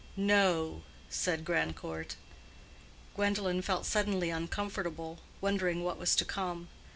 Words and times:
"No," 0.17 0.81
said 1.11 1.45
Grandcourt. 1.45 2.15
Gwendolen 3.15 3.61
felt 3.61 3.85
suddenly 3.85 4.31
uncomfortable, 4.31 5.19
wondering 5.41 5.83
what 5.83 5.99
was 5.99 6.15
to 6.15 6.25
come. 6.25 6.69